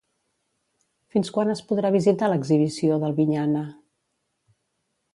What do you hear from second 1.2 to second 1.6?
quan